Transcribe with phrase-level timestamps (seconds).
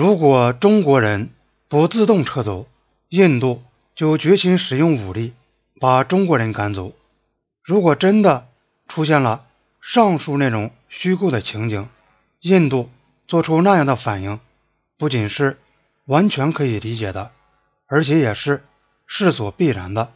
[0.00, 1.28] 如果中国人
[1.68, 2.66] 不自动撤走，
[3.10, 3.62] 印度
[3.94, 5.34] 就决心使用武力
[5.78, 6.94] 把中国人赶走。
[7.62, 8.48] 如果真的
[8.88, 9.44] 出现了
[9.82, 11.86] 上述那种虚构的情景，
[12.40, 12.88] 印度
[13.28, 14.40] 做出那样的反应，
[14.96, 15.58] 不仅是
[16.06, 17.30] 完全可以理解的，
[17.86, 18.64] 而且也是
[19.06, 20.14] 势所必然的。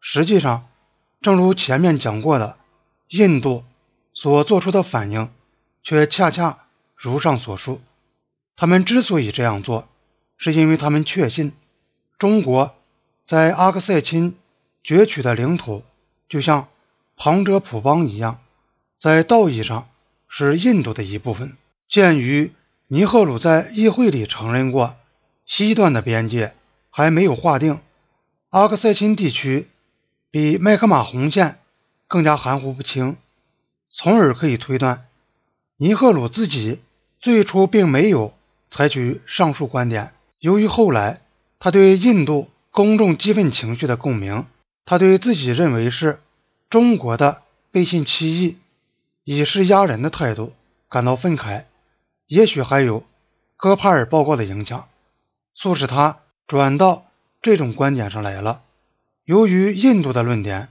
[0.00, 0.68] 实际上，
[1.22, 2.56] 正如前面讲过的，
[3.08, 3.64] 印度
[4.12, 5.28] 所做出的反应，
[5.82, 6.60] 却恰恰
[6.94, 7.80] 如上所述。
[8.56, 9.88] 他们之所以这样做，
[10.36, 11.52] 是因为他们确信，
[12.18, 12.74] 中国
[13.26, 14.34] 在阿克塞钦
[14.84, 15.82] 攫取的领土，
[16.28, 16.68] 就像
[17.16, 18.38] 旁遮普邦一样，
[19.00, 19.88] 在道义上
[20.28, 21.56] 是印度的一部分。
[21.88, 22.52] 鉴于
[22.86, 24.94] 尼赫鲁在议会里承认过，
[25.46, 26.54] 西段的边界
[26.90, 27.80] 还没有划定，
[28.50, 29.68] 阿克塞钦地区
[30.30, 31.58] 比麦克马洪线
[32.06, 33.16] 更加含糊不清，
[33.90, 35.06] 从而可以推断，
[35.76, 36.80] 尼赫鲁自己
[37.18, 38.32] 最初并没有。
[38.74, 40.12] 采取上述观点。
[40.40, 41.20] 由于后来
[41.60, 44.46] 他对印度公众激愤情绪的共鸣，
[44.84, 46.18] 他对自己认为是
[46.70, 48.58] 中国的背信弃义、
[49.22, 50.52] 以势压人的态度
[50.90, 51.66] 感到愤慨。
[52.26, 53.04] 也许还有
[53.56, 54.88] 戈帕尔报告的影响，
[55.54, 57.06] 促使他转到
[57.42, 58.62] 这种观点上来了。
[59.24, 60.66] 由于印度的论点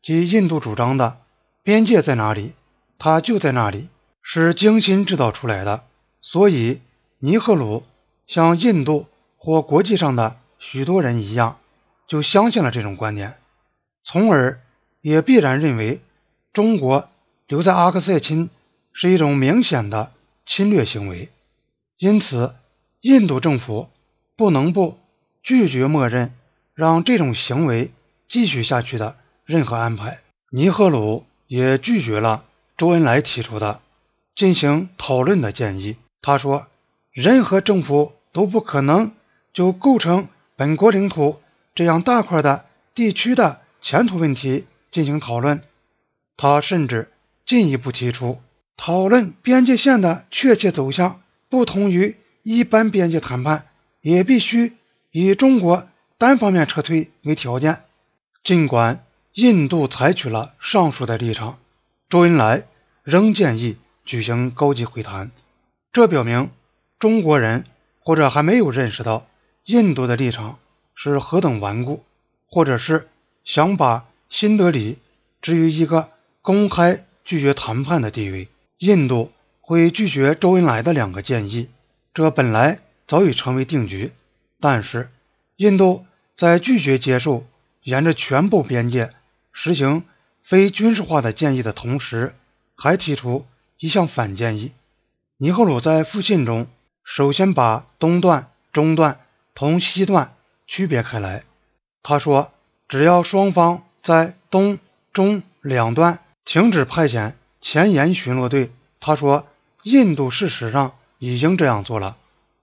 [0.00, 1.18] 及印度主张的
[1.64, 2.52] 边界在哪里，
[3.00, 3.88] 它就在那里，
[4.22, 5.82] 是精心制造出来的，
[6.22, 6.82] 所以。
[7.20, 7.82] 尼赫鲁
[8.28, 11.58] 像印度或国际上的许多人一样，
[12.06, 13.38] 就相信了这种观点，
[14.04, 14.60] 从而
[15.00, 16.00] 也必然认为
[16.52, 17.08] 中国
[17.48, 18.50] 留在阿克塞钦
[18.92, 20.12] 是一种明显的
[20.46, 21.28] 侵略行为。
[21.96, 22.54] 因此，
[23.00, 23.88] 印度政府
[24.36, 24.96] 不能不
[25.42, 26.32] 拒绝默认
[26.74, 27.90] 让这种行为
[28.28, 30.20] 继续下去的任何安排。
[30.52, 32.44] 尼赫鲁也拒绝了
[32.76, 33.80] 周恩来提出的
[34.36, 35.96] 进行讨论的建议。
[36.22, 36.68] 他说。
[37.20, 39.12] 任何政府都不可能
[39.52, 41.40] 就构成本国领土
[41.74, 45.62] 这样大块的地区的前途问题进行讨论。
[46.36, 47.10] 他甚至
[47.44, 48.38] 进一步提出，
[48.76, 51.20] 讨论边界线的确切走向，
[51.50, 53.66] 不同于一般边界谈判，
[54.00, 54.76] 也必须
[55.10, 55.88] 以中国
[56.18, 57.80] 单方面撤退为条件。
[58.44, 61.58] 尽管印度采取了上述的立场，
[62.08, 62.62] 周恩来
[63.02, 65.32] 仍建议举行高级会谈。
[65.92, 66.52] 这表明。
[66.98, 67.64] 中国人
[68.00, 69.26] 或者还没有认识到
[69.64, 70.58] 印度的立场
[70.96, 72.04] 是何等顽固，
[72.48, 73.08] 或者是
[73.44, 74.98] 想把新德里
[75.40, 76.08] 置于一个
[76.42, 78.48] 公开拒绝谈判的地位。
[78.78, 81.68] 印度会拒绝周恩来的两个建议，
[82.14, 84.12] 这本来早已成为定局。
[84.58, 85.08] 但是，
[85.54, 86.04] 印度
[86.36, 87.44] 在拒绝接受
[87.84, 89.12] 沿着全部边界
[89.52, 90.04] 实行
[90.42, 92.34] 非军事化的建议的同时，
[92.74, 93.46] 还提出
[93.78, 94.72] 一项反建议。
[95.36, 96.66] 尼赫鲁在复信中。
[97.10, 99.20] 首先把东段、中段
[99.54, 100.34] 同西段
[100.66, 101.42] 区别开来。
[102.02, 102.52] 他说，
[102.86, 104.78] 只要双方在东、
[105.14, 107.32] 中两段停止派遣
[107.62, 108.70] 前沿巡逻队，
[109.00, 109.46] 他说，
[109.82, 112.18] 印度事实上已经这样做了，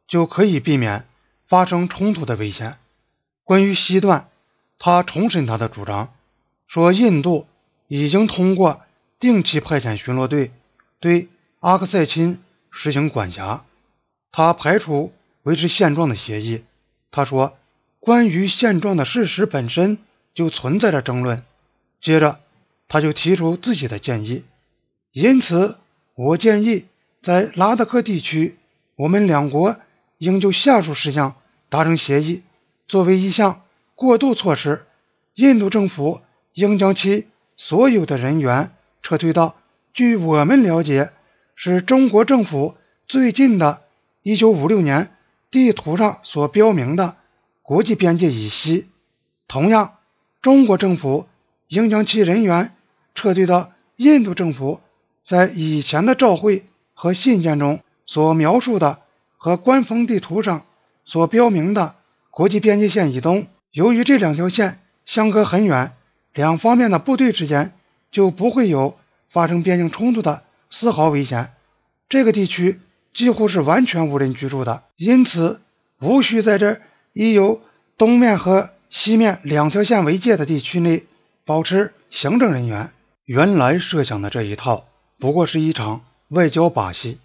[0.08, 1.08] 就可以避免
[1.48, 2.78] 发生冲突的危险。
[3.44, 4.30] 关于西段，
[4.78, 6.14] 他重申他的主张，
[6.68, 7.48] 说印度
[7.88, 8.82] 已经通过
[9.20, 10.52] 定期派遣巡逻队
[11.00, 11.30] 对
[11.62, 12.40] 阿克塞钦
[12.70, 13.64] 实行管辖。
[14.38, 15.14] 他排除
[15.44, 16.66] 维持现状的协议。
[17.10, 17.58] 他说
[18.02, 19.98] ：“关于现状的事实本身
[20.34, 21.44] 就存在着争论。”
[22.04, 22.40] 接着，
[22.90, 24.44] 他就提出自己的建议。
[25.14, 25.78] 因此，
[26.16, 26.84] 我建议
[27.24, 28.58] 在拉达克地区，
[28.98, 29.78] 我们两国
[30.18, 31.36] 应就下述事项
[31.70, 32.44] 达成协议。
[32.90, 33.62] 作为一项
[33.96, 34.84] 过渡措施，
[35.36, 36.20] 印度政府
[36.52, 39.56] 应将其所有的人员撤退到
[39.94, 41.12] 据我们了解
[41.56, 42.76] 是中国政府
[43.08, 43.84] 最近的。
[44.28, 45.12] 一九五六年
[45.52, 47.16] 地图上所标明的
[47.62, 48.88] 国际边界以西，
[49.48, 49.98] 同样，
[50.42, 51.28] 中国政府
[51.68, 52.72] 应将其人员
[53.14, 54.80] 撤退到印度政府
[55.28, 56.66] 在以前的照会
[56.96, 58.98] 和信件中所描述的
[59.38, 60.66] 和官方地图上
[61.04, 61.94] 所标明的
[62.32, 63.46] 国际边界线以东。
[63.72, 65.92] 由于这两条线相隔很远，
[66.34, 67.74] 两方面的部队之间
[68.12, 68.98] 就不会有
[69.30, 70.42] 发生边境冲突的
[70.72, 71.52] 丝毫危险。
[72.10, 72.80] 这个地区。
[73.16, 75.62] 几乎是完全无人居住的，因此
[76.02, 76.82] 无需在这
[77.14, 77.62] 已有
[77.98, 81.06] 东面和西面两条线为界的地区内
[81.46, 82.92] 保持行政人员。
[83.24, 84.86] 原来设想的这一套
[85.18, 87.18] 不过是一场外交把戏，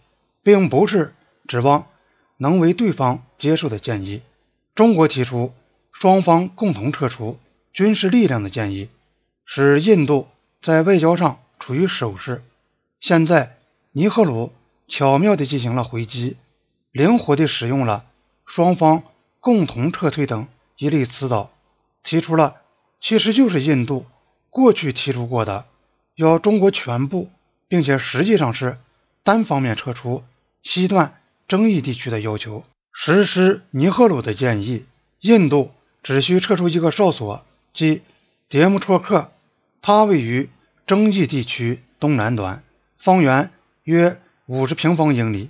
[0.44, 1.12] 并不是
[1.48, 1.87] 指望
[2.38, 4.22] 能为对方接受的建议。
[4.76, 5.52] 中国提出
[5.92, 7.38] 双方共同撤出
[7.72, 8.88] 军事力量的建议，
[9.44, 10.28] 使印度
[10.62, 12.42] 在外交上处于守势。
[13.00, 13.56] 现在
[13.90, 14.52] 尼赫鲁。
[14.90, 16.37] 巧妙地进行了回击，
[16.90, 18.06] 灵活地使用了
[18.44, 19.04] 双方
[19.38, 21.50] 共同撤退等一类辞藻，
[22.02, 22.56] 提出了
[23.00, 24.04] 其实就是印度
[24.50, 25.64] 过去提出过的
[26.16, 27.31] 要中国全部，
[27.69, 28.78] 并且实际上是
[29.22, 30.25] 单方面撤出
[30.64, 31.14] 西段
[31.46, 32.64] 争议地区的要求。
[32.92, 34.84] 实施尼赫鲁的建议，
[35.20, 35.70] 印度
[36.02, 38.02] 只需撤出一个哨所，即
[38.50, 39.31] 迭木绰克，
[39.82, 40.50] 它位于
[40.88, 42.64] 争议地区东南端，
[42.98, 43.52] 方圆
[43.84, 44.20] 约
[44.50, 45.49] 五十平方英里，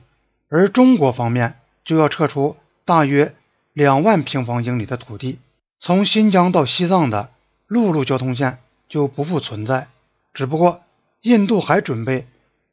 [0.50, 1.54] 而中国方面
[1.86, 3.34] 就要撤出大约
[3.72, 5.38] 两万平方英里的土地。
[5.78, 7.30] 从新疆到西藏的
[7.66, 8.58] 陆路交通线
[8.90, 9.88] 就不复存在，
[10.34, 10.82] 只不过
[11.22, 12.26] 印度还准备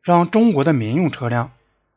[0.03, 1.51] 让中国的民用车辆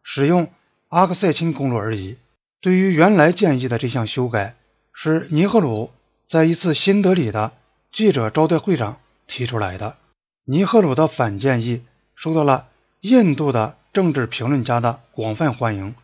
[0.05, 0.53] 使用
[0.91, 2.17] 阿克塞钦公路而已。
[2.61, 4.55] 对于原来建议的这项修改，
[4.94, 5.91] 是尼赫鲁
[6.29, 7.50] 在一次新德里的
[7.93, 9.97] 记者招待会上提出来的。
[10.44, 11.82] 尼赫鲁的反建议
[12.15, 12.69] 受到了
[13.00, 15.95] 印度的政治评论家的广泛欢迎，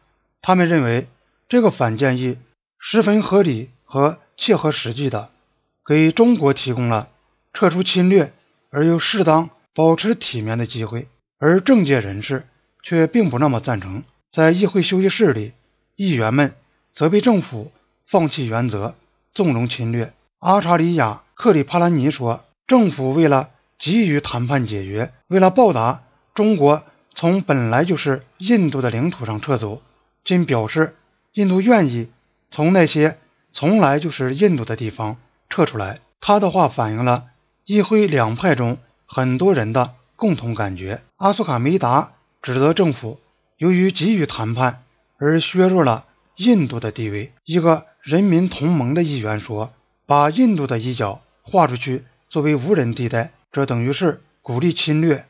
[0.43, 1.07] 他们认为
[1.49, 2.39] 这个反建议
[2.79, 5.31] 十分合理和切合实际的，
[5.87, 7.09] 给中国提供了
[7.53, 8.33] 撤出侵略
[8.71, 11.09] 而又适当保持体面的机会。
[11.39, 12.47] 而政界人士
[12.83, 14.03] 却并不那么赞成，
[14.33, 15.53] 在议会休息室里。
[15.95, 16.55] 议员们
[16.93, 17.73] 责备政府
[18.07, 18.95] 放弃原则，
[19.33, 20.13] 纵容侵略。
[20.41, 26.03] 阿查里亚·克里帕兰尼说：“政府为了急于谈判解决，为了报答
[26.35, 26.83] 中国
[27.17, 29.83] 从本来就是印度的领土上撤走，
[30.25, 30.95] 仅表示
[31.33, 32.09] 印度愿意
[32.53, 33.19] 从那些
[33.53, 35.17] 从来就是印度的地方
[35.51, 37.25] 撤出来。”他的话反映了
[37.65, 41.03] 议会两派中很多人的共同感觉。
[41.17, 43.19] 阿苏卡梅达指责政府
[43.59, 44.83] 由于急于谈判。
[45.19, 46.05] 而削弱了
[46.37, 47.33] 印度的地位。
[47.45, 49.73] 一个人民同盟的议员说
[50.05, 55.25] ：“把印度的一角划出去作为无人地带，这等于是鼓励侵略。”